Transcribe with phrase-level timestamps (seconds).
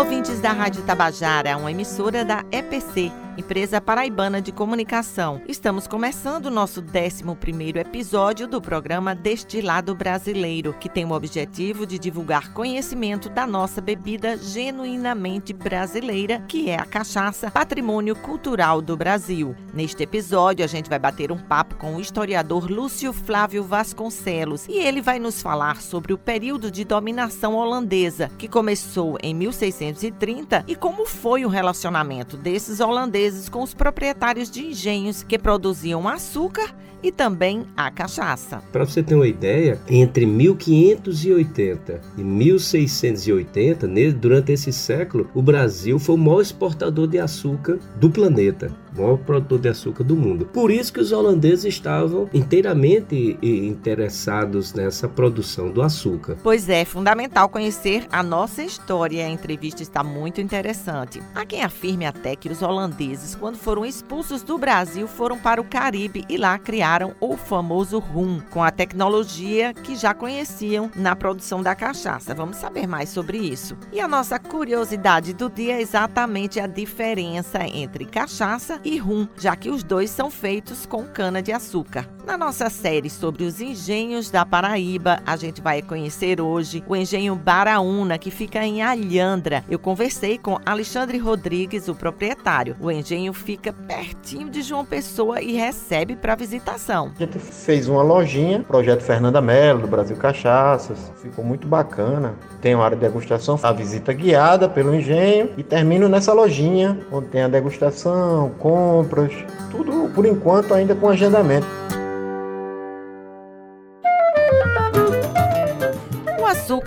[0.00, 5.40] Ouvintes da Rádio Tabajara, uma emissora da EPC empresa paraibana de comunicação.
[5.48, 11.98] Estamos começando o nosso 11º episódio do programa Destilado Brasileiro, que tem o objetivo de
[11.98, 19.56] divulgar conhecimento da nossa bebida genuinamente brasileira, que é a cachaça, patrimônio cultural do Brasil.
[19.72, 24.76] Neste episódio, a gente vai bater um papo com o historiador Lúcio Flávio Vasconcelos e
[24.76, 30.76] ele vai nos falar sobre o período de dominação holandesa, que começou em 1630 e
[30.76, 37.10] como foi o relacionamento desses holandeses com os proprietários de engenhos que produziam açúcar e
[37.12, 38.62] também a cachaça.
[38.72, 46.14] Para você ter uma ideia, entre 1580 e 1680, durante esse século, o Brasil foi
[46.14, 50.46] o maior exportador de açúcar do planeta maior produtor de açúcar do mundo.
[50.46, 56.36] Por isso que os holandeses estavam inteiramente interessados nessa produção do açúcar.
[56.42, 59.26] Pois é, fundamental conhecer a nossa história.
[59.26, 61.22] A entrevista está muito interessante.
[61.34, 65.64] Há quem afirme até que os holandeses, quando foram expulsos do Brasil, foram para o
[65.64, 66.89] Caribe e lá criaram
[67.20, 72.34] o famoso rum, com a tecnologia que já conheciam na produção da cachaça.
[72.34, 73.76] Vamos saber mais sobre isso.
[73.92, 79.54] E a nossa curiosidade do dia é exatamente a diferença entre cachaça e rum, já
[79.54, 82.08] que os dois são feitos com cana-de-açúcar.
[82.26, 87.36] Na nossa série sobre os engenhos da Paraíba, a gente vai conhecer hoje o engenho
[87.36, 89.64] Baraúna, que fica em Alhandra.
[89.68, 92.76] Eu conversei com Alexandre Rodrigues, o proprietário.
[92.80, 96.79] O engenho fica pertinho de João Pessoa e recebe para visitação.
[97.14, 101.12] A gente fez uma lojinha, projeto Fernanda Mello, do Brasil Cachaças.
[101.16, 102.34] Ficou muito bacana.
[102.60, 107.28] Tem uma área de degustação, a visita guiada pelo engenho e termino nessa lojinha, onde
[107.28, 109.32] tem a degustação, compras,
[109.70, 111.66] tudo por enquanto ainda com agendamento.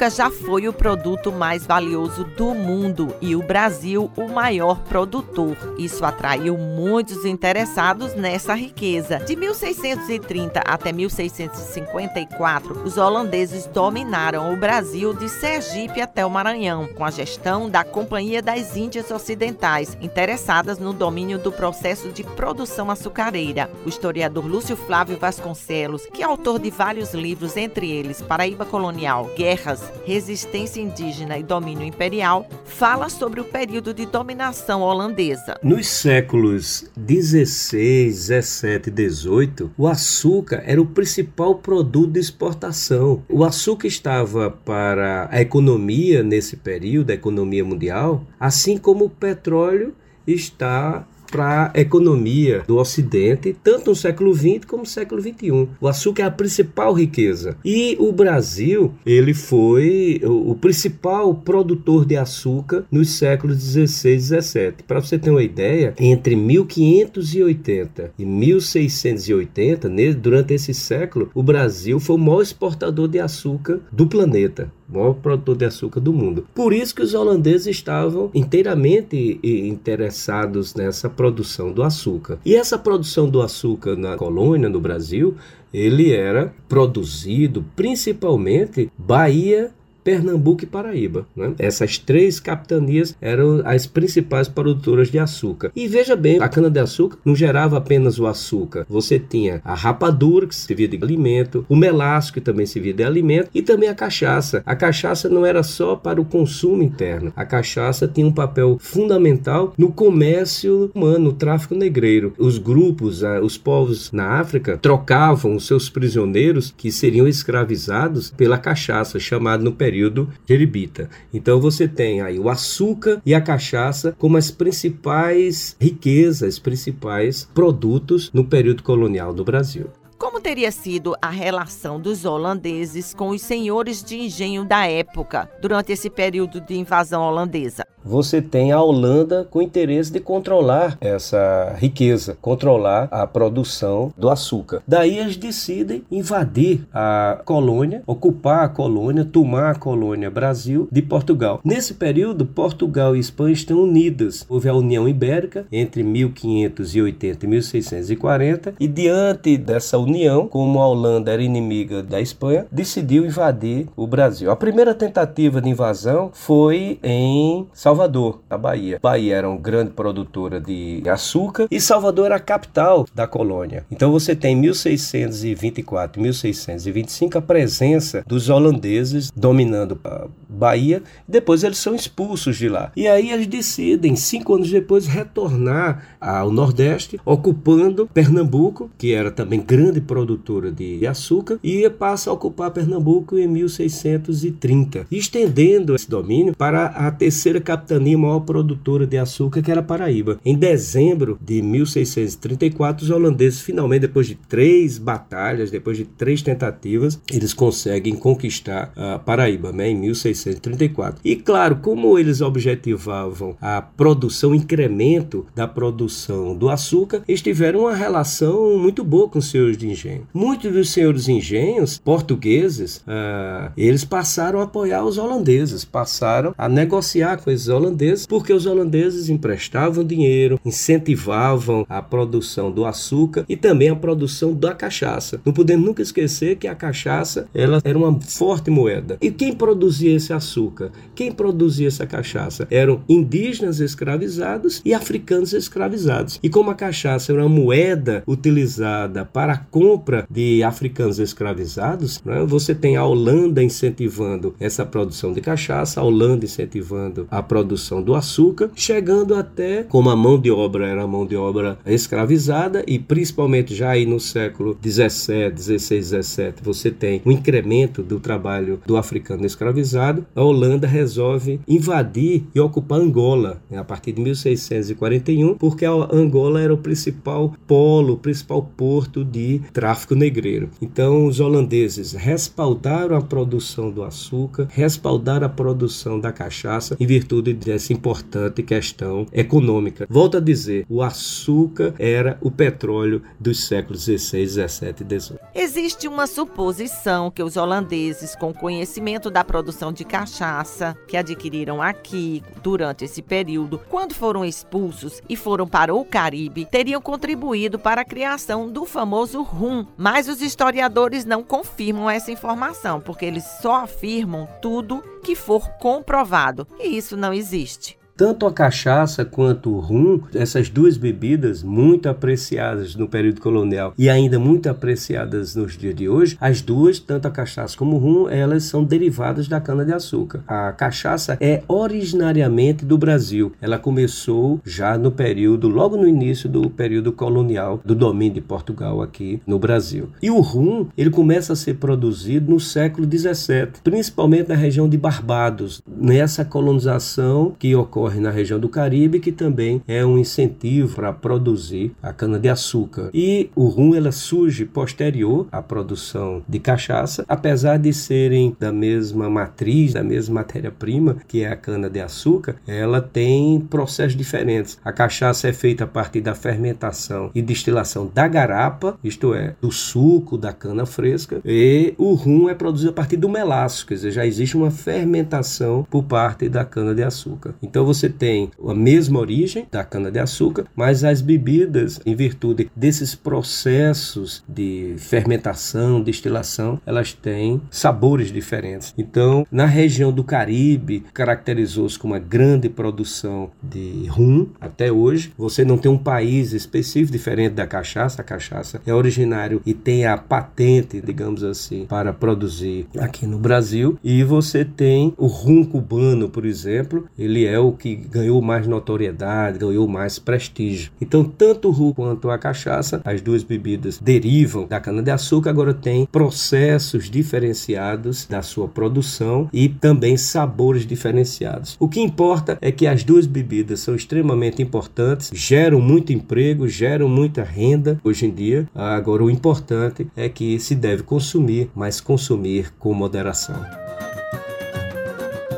[0.09, 5.55] Já foi o produto mais valioso do mundo e o Brasil o maior produtor.
[5.77, 9.19] Isso atraiu muitos interessados nessa riqueza.
[9.19, 17.05] De 1630 até 1654, os holandeses dominaram o Brasil de Sergipe até o Maranhão, com
[17.05, 23.69] a gestão da Companhia das Índias Ocidentais, interessadas no domínio do processo de produção açucareira.
[23.85, 29.29] O historiador Lúcio Flávio Vasconcelos, que é autor de vários livros, entre eles Paraíba Colonial,
[29.35, 35.57] Guerras, resistência indígena e domínio imperial, fala sobre o período de dominação holandesa.
[35.63, 43.23] Nos séculos 16, 17 e 18, o açúcar era o principal produto de exportação.
[43.29, 49.93] O açúcar estava para a economia nesse período, a economia mundial, assim como o petróleo
[50.25, 55.67] está para a economia do Ocidente, tanto no século XX como no século XXI.
[55.81, 57.57] O açúcar é a principal riqueza.
[57.65, 64.83] E o Brasil, ele foi o principal produtor de açúcar nos séculos 16 e 17.
[64.83, 69.89] Para você ter uma ideia, entre 1580 e 1680,
[70.21, 75.55] durante esse século, o Brasil foi o maior exportador de açúcar do planeta maior produtor
[75.55, 76.45] de açúcar do mundo.
[76.53, 82.37] Por isso que os holandeses estavam inteiramente interessados nessa produção do açúcar.
[82.45, 85.37] E essa produção do açúcar na colônia, no Brasil,
[85.73, 89.71] ele era produzido principalmente Bahia
[90.03, 91.25] Pernambuco e Paraíba.
[91.35, 91.53] Né?
[91.57, 95.71] Essas três capitanias eram as principais produtoras de açúcar.
[95.75, 98.85] E veja bem, a cana-de-açúcar não gerava apenas o açúcar.
[98.89, 103.49] Você tinha a rapadura, que servia de alimento, o melaço, que também servia de alimento,
[103.53, 104.61] e também a cachaça.
[104.65, 107.31] A cachaça não era só para o consumo interno.
[107.35, 112.33] A cachaça tinha um papel fundamental no comércio humano, no tráfico negreiro.
[112.37, 119.19] Os grupos, os povos na África, trocavam os seus prisioneiros que seriam escravizados pela cachaça,
[119.19, 121.07] chamada no período período jeribita.
[121.31, 128.31] Então você tem aí o açúcar e a cachaça como as principais riquezas, principais produtos
[128.33, 129.87] no período colonial do Brasil.
[130.23, 135.91] Como teria sido a relação dos holandeses com os senhores de engenho da época durante
[135.91, 137.85] esse período de invasão holandesa?
[138.05, 144.81] Você tem a Holanda com interesse de controlar essa riqueza, controlar a produção do açúcar.
[144.85, 151.61] Daí eles decidem invadir a colônia, ocupar a colônia, tomar a colônia Brasil de Portugal.
[151.63, 154.45] Nesse período, Portugal e Espanha estão unidas.
[154.49, 160.87] Houve a União Ibérica entre 1580 e 1640 e diante dessa união União, como a
[160.87, 164.51] Holanda era inimiga da Espanha, decidiu invadir o Brasil.
[164.51, 168.99] A primeira tentativa de invasão foi em, Salvador, a Bahia.
[169.01, 173.85] Bahia era uma grande produtora de açúcar e Salvador era a capital da colônia.
[173.91, 181.95] Então você tem 1624, 1625 a presença dos holandeses dominando a Bahia, depois eles são
[181.95, 182.91] expulsos de lá.
[182.95, 189.59] E aí eles decidem, cinco anos depois, retornar ao Nordeste, ocupando Pernambuco, que era também
[189.59, 196.87] grande produtora de açúcar, e passa a ocupar Pernambuco em 1630, estendendo esse domínio para
[196.87, 200.39] a terceira capitania maior produtora de açúcar, que era Paraíba.
[200.43, 207.19] Em dezembro de 1634, os holandeses finalmente, depois de três batalhas, depois de três tentativas,
[207.31, 211.21] eles conseguem conquistar a Paraíba, né, em 1634.
[211.23, 217.95] E claro, como eles objetivavam a produção, incremento da produção do açúcar, eles tiveram uma
[217.95, 219.39] relação muito boa com
[219.77, 220.27] de engenho.
[220.33, 227.37] Muitos dos senhores engenhos portugueses, uh, eles passaram a apoiar os holandeses, passaram a negociar
[227.37, 233.89] com esses holandeses, porque os holandeses emprestavam dinheiro, incentivavam a produção do açúcar e também
[233.89, 235.39] a produção da cachaça.
[235.45, 239.17] Não podemos nunca esquecer que a cachaça ela era uma forte moeda.
[239.21, 240.91] E quem produzia esse açúcar?
[241.15, 242.67] Quem produzia essa cachaça?
[242.69, 246.39] Eram indígenas escravizados e africanos escravizados.
[246.41, 252.45] E como a cachaça era uma moeda utilizada para a compra de africanos escravizados, né,
[252.45, 258.15] você tem a Holanda incentivando essa produção de cachaça, a Holanda incentivando a produção do
[258.15, 263.75] açúcar, chegando até, como a mão de obra era mão de obra escravizada e principalmente
[263.75, 269.45] já aí no século 17, 16, 17, você tem um incremento do trabalho do africano
[269.45, 275.91] escravizado, a Holanda resolve invadir e ocupar Angola né, a partir de 1641, porque a
[275.91, 280.69] Angola era o principal polo, o principal porto de tráfico negreiro.
[280.81, 287.53] Então os holandeses respaldaram a produção do açúcar, respaldaram a produção da cachaça em virtude
[287.53, 290.05] dessa importante questão econômica.
[290.09, 295.39] Volto a dizer, o açúcar era o petróleo dos séculos 16, 17 e 18.
[295.55, 302.43] Existe uma suposição que os holandeses, com conhecimento da produção de cachaça que adquiriram aqui
[302.61, 308.05] durante esse período, quando foram expulsos e foram para o Caribe, teriam contribuído para a
[308.05, 309.85] criação do famoso rum.
[309.95, 316.67] Mas os historiadores não confirmam essa informação, porque eles só afirmam tudo que for comprovado,
[316.79, 317.97] e isso não existe.
[318.15, 324.07] Tanto a cachaça quanto o rum, essas duas bebidas muito apreciadas no período colonial e
[324.07, 328.29] ainda muito apreciadas nos dias de hoje, as duas, tanto a cachaça como o rum,
[328.29, 330.43] elas são derivadas da cana-de-açúcar.
[330.47, 333.51] A cachaça é originariamente do Brasil.
[333.59, 339.01] Ela começou já no período, logo no início do período colonial do domínio de Portugal
[339.01, 340.09] aqui no Brasil.
[340.21, 344.99] E o rum, ele começa a ser produzido no século 17, principalmente na região de
[344.99, 350.93] Barbados, nessa colonização que ocorre ocorre na região do Caribe, que também é um incentivo
[350.95, 353.09] para produzir a cana-de-açúcar.
[353.13, 359.29] E o rum ela surge posterior à produção de cachaça, apesar de serem da mesma
[359.29, 364.77] matriz, da mesma matéria-prima, que é a cana-de-açúcar, ela tem processos diferentes.
[364.83, 369.71] A cachaça é feita a partir da fermentação e destilação da garapa, isto é, do
[369.71, 374.11] suco da cana fresca, e o rum é produzido a partir do melaço, quer dizer,
[374.11, 377.53] já existe uma fermentação por parte da cana-de-açúcar.
[377.61, 384.43] Então você tem a mesma origem da cana-de-açúcar, mas as bebidas, em virtude desses processos
[384.47, 388.93] de fermentação, destilação, elas têm sabores diferentes.
[388.97, 395.31] Então, na região do Caribe, caracterizou-se com uma grande produção de rum até hoje.
[395.37, 398.21] Você não tem um país específico diferente da cachaça.
[398.21, 403.97] A cachaça é originário e tem a patente, digamos assim, para produzir aqui no Brasil.
[404.03, 409.59] E você tem o rum cubano, por exemplo, ele é o que ganhou mais notoriedade,
[409.59, 410.89] ganhou mais prestígio.
[411.01, 416.05] Então, tanto o rum quanto a cachaça, as duas bebidas derivam da cana-de-açúcar, agora tem
[416.05, 421.75] processos diferenciados da sua produção e também sabores diferenciados.
[421.77, 427.09] O que importa é que as duas bebidas são extremamente importantes, geram muito emprego, geram
[427.09, 428.65] muita renda hoje em dia.
[428.73, 433.82] Agora, o importante é que se deve consumir, mas consumir com moderação.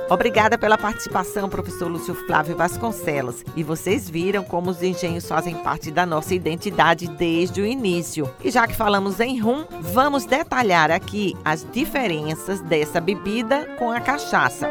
[0.09, 3.43] Obrigada pela participação, professor Lúcio Flávio Vasconcelos.
[3.55, 8.29] E vocês viram como os engenhos fazem parte da nossa identidade desde o início.
[8.43, 13.99] E já que falamos em rum, vamos detalhar aqui as diferenças dessa bebida com a
[13.99, 14.69] cachaça.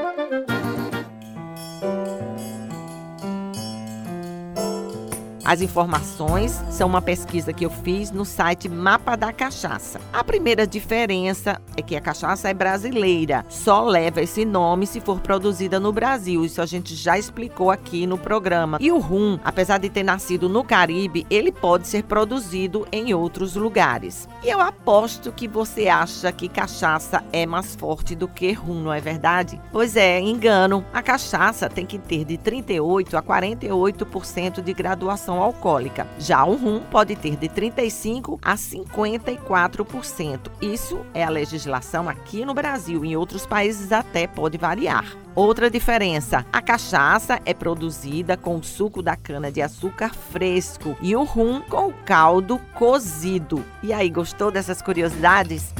[5.45, 10.01] As informações são uma pesquisa que eu fiz no site Mapa da Cachaça.
[10.11, 15.21] A primeira diferença é que a cachaça é brasileira, só leva esse nome se for
[15.21, 16.47] produzida no Brasil.
[16.47, 18.79] Isso a gente já explicou aqui no programa.
[18.81, 23.55] E o rum, apesar de ter nascido no Caribe, ele pode ser produzido em outros
[23.55, 24.27] lugares.
[24.43, 28.93] E eu aposto que você acha que cachaça é mais forte do que rum, não
[28.93, 29.61] é verdade?
[29.71, 30.83] Pois é, engano.
[30.91, 36.07] A cachaça tem que ter de 38 a 48% de graduação alcoólica.
[36.19, 40.51] Já o rum pode ter de 35 a 54%.
[40.61, 43.05] Isso é a legislação aqui no Brasil.
[43.05, 45.05] Em outros países até pode variar.
[45.35, 51.61] Outra diferença: a cachaça é produzida com o suco da cana-de-açúcar fresco e o rum
[51.61, 53.65] com o caldo cozido.
[53.83, 55.75] E aí, gostou dessas curiosidades?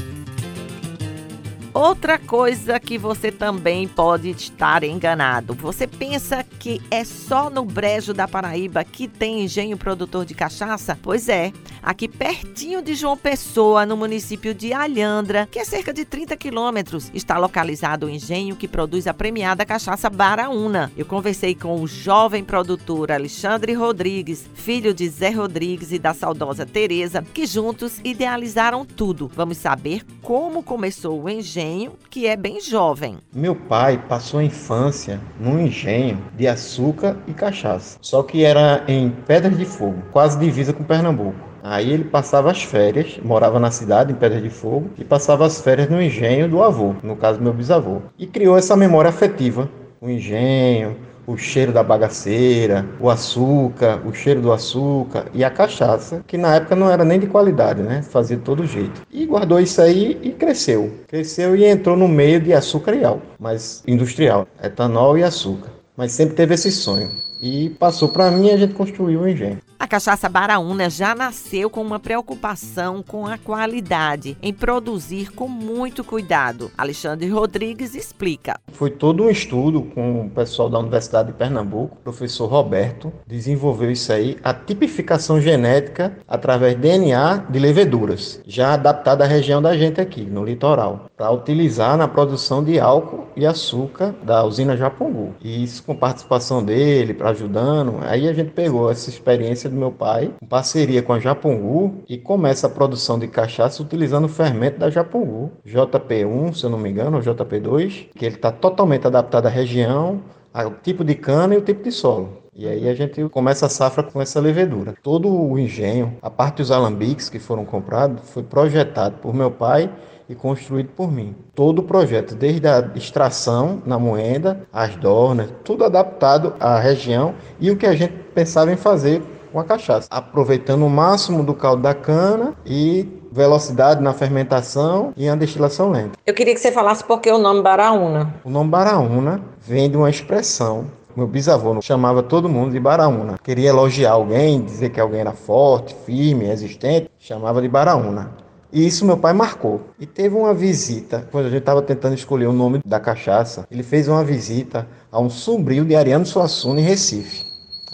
[1.75, 5.53] Outra coisa que você também pode estar enganado.
[5.55, 10.97] Você pensa que é só no Brejo da Paraíba que tem engenho produtor de cachaça?
[11.01, 11.51] Pois é,
[11.83, 17.11] aqui pertinho de João Pessoa, no município de Alhandra, que é cerca de 30 quilômetros,
[17.13, 20.93] está localizado o engenho que produz a premiada cachaça Baraúna.
[20.95, 26.65] Eu conversei com o jovem produtor Alexandre Rodrigues, filho de Zé Rodrigues e da saudosa
[26.65, 29.29] Tereza, que juntos idealizaram tudo.
[29.35, 33.17] Vamos saber como começou o engenho engenho que é bem jovem.
[33.33, 39.09] Meu pai passou a infância num engenho de açúcar e cachaça, só que era em
[39.09, 41.55] Pedras de Fogo, quase divisa com Pernambuco.
[41.63, 45.59] Aí ele passava as férias, morava na cidade, em Pedras de Fogo, e passava as
[45.59, 48.01] férias no engenho do avô, no caso meu bisavô.
[48.19, 49.67] E criou essa memória afetiva,
[49.99, 50.95] o engenho,
[51.27, 56.55] o cheiro da bagaceira, o açúcar, o cheiro do açúcar e a cachaça, que na
[56.55, 58.01] época não era nem de qualidade, né?
[58.01, 59.01] Fazia de todo jeito.
[59.11, 60.91] E guardou isso aí e cresceu.
[61.07, 65.74] Cresceu e entrou no meio de açúcar e álcool, mas industrial, etanol e açúcar.
[65.95, 67.11] Mas sempre teve esse sonho.
[67.41, 69.59] E passou para mim e a gente construiu o engenho.
[69.77, 76.03] A cachaça Baraúna já nasceu com uma preocupação com a qualidade, em produzir com muito
[76.03, 76.71] cuidado.
[76.77, 78.59] Alexandre Rodrigues explica.
[78.71, 83.91] Foi todo um estudo com o pessoal da Universidade de Pernambuco, o professor Roberto, desenvolveu
[83.91, 89.77] isso aí, a tipificação genética através de DNA de leveduras, já adaptada à região da
[89.77, 95.35] gente aqui, no litoral, para utilizar na produção de álcool e açúcar da usina Japongu.
[95.43, 100.31] E isso com participação dele, ajudando, aí a gente pegou essa experiência do meu pai,
[100.41, 104.89] em parceria com a Japongu, e começa a produção de cachaça utilizando o fermento da
[104.89, 109.49] Japongu, JP1, se eu não me engano, ou JP2, que ele está totalmente adaptado à
[109.49, 110.21] região,
[110.53, 112.45] ao tipo de cana e o tipo de solo.
[112.57, 114.95] E aí a gente começa a safra com essa levedura.
[115.03, 119.91] Todo o engenho, a parte dos alambiques que foram comprados, foi projetado por meu pai
[120.29, 121.35] e construído por mim.
[121.53, 127.71] Todo o projeto, desde a extração na moenda, as dornas, tudo adaptado à região e
[127.71, 131.81] o que a gente pensava em fazer com a cachaça, aproveitando o máximo do caldo
[131.81, 136.17] da cana e velocidade na fermentação e a destilação lenta.
[136.25, 138.35] Eu queria que você falasse por que o nome Baraúna.
[138.43, 143.39] O nome Baraúna vem de uma expressão meu bisavô chamava todo mundo de Baraúna.
[143.41, 148.31] Queria elogiar alguém, dizer que alguém era forte, firme, resistente, chamava de Baraúna.
[148.75, 149.79] E isso meu pai marcou.
[149.97, 153.83] E teve uma visita, quando a gente estava tentando escolher o nome da cachaça, ele
[153.83, 157.44] fez uma visita a um sobrinho de Ariano Suassuna em Recife.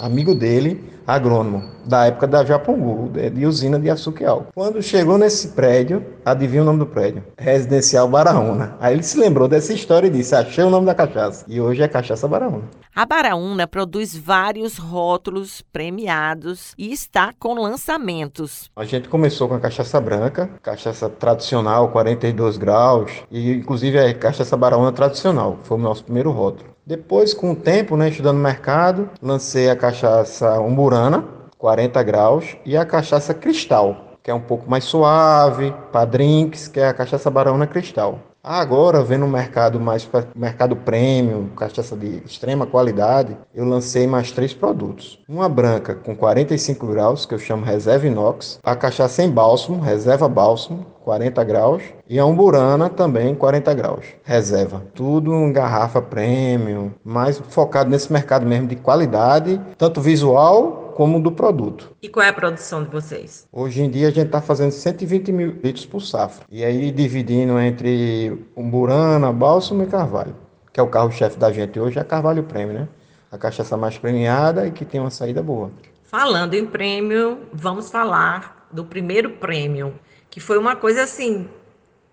[0.02, 4.52] Amigo dele, agrônomo, da época da Japongu, de usina de açúcar e álcool.
[4.52, 7.24] Quando chegou nesse prédio, adivinha o nome do prédio?
[7.38, 8.76] Residencial Baraúna.
[8.80, 11.46] Aí ele se lembrou dessa história e disse: Achei o nome da cachaça.
[11.48, 12.64] E hoje é Cachaça Baraúna.
[12.96, 18.72] A Baraúna produz vários rótulos premiados e está com lançamentos.
[18.76, 24.58] A gente começou com a cachaça branca, cachaça tradicional, 42 graus, e inclusive é cachaça
[24.58, 26.71] Baraúna tradicional, foi o nosso primeiro rótulo.
[26.86, 31.24] Depois, com o tempo, né, estudando mercado, lancei a cachaça umburana,
[31.58, 36.80] 40 graus, e a cachaça cristal, que é um pouco mais suave, para drinks, que
[36.80, 38.20] é a cachaça Baraúna cristal.
[38.44, 44.52] Agora, vendo o mercado mais mercado premium, cachaça de extrema qualidade, eu lancei mais três
[44.52, 45.20] produtos.
[45.30, 50.28] Uma branca com 45 graus, que eu chamo Reserva Inox, a cachaça em bálsamo, Reserva
[50.28, 54.84] Bálsamo, 40 graus, e a umburana também 40 graus, reserva.
[54.94, 61.32] Tudo em garrafa premium, mais focado nesse mercado mesmo de qualidade, tanto visual como do
[61.32, 61.96] produto.
[62.00, 63.48] E qual é a produção de vocês?
[63.52, 66.46] Hoje em dia a gente está fazendo 120 mil litros por safra.
[66.48, 70.36] E aí dividindo entre Umburana, Bálsamo e Carvalho,
[70.72, 72.88] que é o carro-chefe da gente hoje, é a Carvalho Prêmio, né?
[73.32, 75.72] A cachaça mais premiada e que tem uma saída boa.
[76.04, 79.96] Falando em prêmio, vamos falar do primeiro prêmio,
[80.30, 81.48] que foi uma coisa assim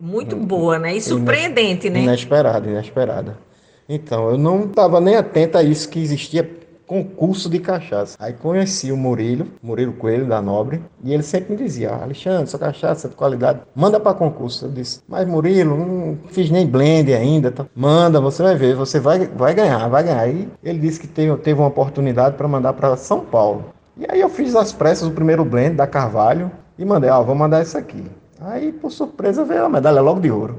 [0.01, 0.97] muito hum, boa, né?
[0.97, 2.05] E surpreendente, né?
[2.05, 3.37] Inesperada, inesperada.
[3.87, 6.58] Então, eu não estava nem atenta a isso que existia
[6.89, 8.17] concurso de cachaça.
[8.19, 12.59] Aí conheci o Murilo, Murilo Coelho da Nobre, e ele sempre me dizia: Alexandre, sua
[12.59, 14.65] cachaça é de qualidade, manda para concurso.
[14.65, 17.53] Eu disse: Mas Murilo, não fiz nem blend ainda.
[17.53, 17.67] Tá?
[17.77, 20.27] Manda, você vai ver, você vai, vai ganhar, vai ganhar.
[20.29, 23.67] E ele disse que teve, teve uma oportunidade para mandar para São Paulo.
[23.97, 27.35] E aí eu fiz às pressas o primeiro blend da Carvalho e mandei: Ó, vou
[27.35, 28.03] mandar isso aqui.
[28.41, 30.57] Aí, por surpresa, veio a medalha logo de ouro.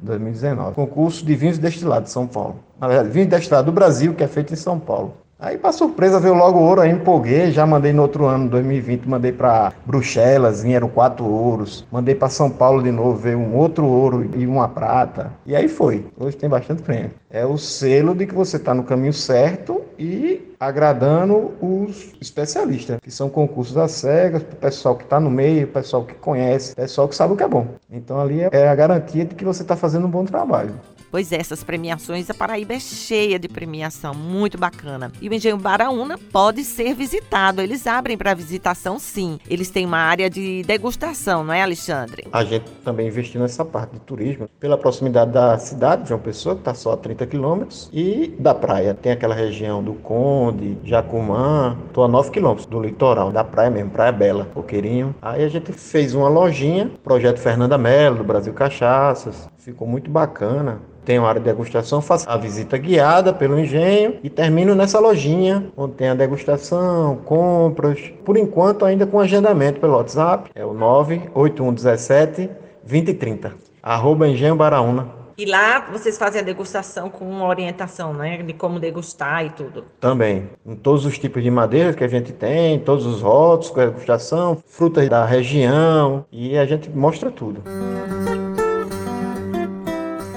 [0.00, 0.74] 2019.
[0.74, 2.60] Concurso de vinhos destilados de São Paulo.
[2.80, 5.14] Na verdade, vinho destilado do Brasil, que é feito em São Paulo.
[5.38, 9.06] Aí, para surpresa, veio logo o ouro, aí empolguei, já mandei no outro ano, 2020,
[9.06, 11.86] mandei para Bruxelas, vieram quatro ouros.
[11.92, 15.30] Mandei para São Paulo de novo, veio um outro ouro e uma prata.
[15.44, 16.06] E aí foi.
[16.18, 17.10] Hoje tem bastante prêmio.
[17.30, 23.10] É o selo de que você está no caminho certo e agradando os especialistas, que
[23.10, 26.76] são concursos às cegas, o pessoal que está no meio, o pessoal que conhece, o
[26.76, 27.66] pessoal que sabe o que é bom.
[27.90, 30.72] Então ali é a garantia de que você está fazendo um bom trabalho.
[31.10, 35.12] Pois é, essas premiações, a Paraíba é cheia de premiação, muito bacana.
[35.20, 37.60] E o Engenho Baraúna pode ser visitado.
[37.60, 39.38] Eles abrem para visitação, sim.
[39.48, 42.26] Eles têm uma área de degustação, não é, Alexandre?
[42.32, 46.54] A gente também investiu nessa parte de turismo, pela proximidade da cidade de João Pessoa,
[46.54, 48.94] que está só a 30 quilômetros, e da praia.
[48.94, 53.90] Tem aquela região do Conde, Jacumã, estou a 9 quilômetros do litoral, da praia mesmo,
[53.90, 55.14] Praia Bela, Coqueirinho.
[55.22, 59.48] Aí a gente fez uma lojinha, projeto Fernanda Mello, do Brasil Cachaças.
[59.58, 64.28] Ficou muito bacana tem uma área de degustação, faço a visita guiada pelo engenho e
[64.28, 68.12] termino nessa lojinha, onde tem a degustação, compras.
[68.24, 72.50] Por enquanto, ainda com agendamento pelo WhatsApp, é o 98117
[72.82, 75.14] 2030, arroba Engenho Baraúna.
[75.38, 78.42] E lá vocês fazem a degustação com uma orientação, né?
[78.42, 79.84] De como degustar e tudo.
[80.00, 80.48] Também.
[80.64, 83.86] Em todos os tipos de madeiras que a gente tem, todos os rótulos com a
[83.86, 87.62] degustação, frutas da região, e a gente mostra tudo.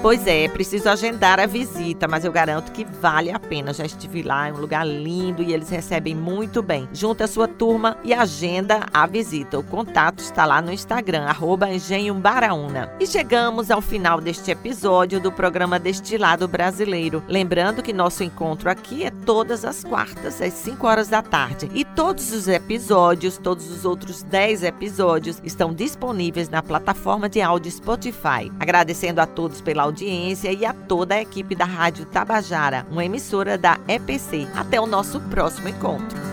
[0.01, 3.74] Pois é, preciso agendar a visita, mas eu garanto que vale a pena.
[3.74, 6.88] Já estive lá, é um lugar lindo e eles recebem muito bem.
[6.94, 9.60] Junta a sua turma e agenda a visita.
[9.60, 11.68] O contato está lá no Instagram, arroba
[12.22, 12.89] Baraúna.
[12.98, 17.22] E chegamos ao final deste episódio do programa Destilado Brasileiro.
[17.27, 21.69] Lembrando que nosso encontro aqui é todas as quartas, às 5 horas da tarde.
[21.75, 27.71] E todos os episódios, todos os outros 10 episódios, estão disponíveis na plataforma de áudio
[27.71, 28.51] Spotify.
[28.59, 33.55] Agradecendo a todos pela audiência e a toda a equipe da Rádio Tabajara, uma emissora
[33.55, 34.48] da EPC.
[34.55, 36.28] Até o nosso próximo encontro.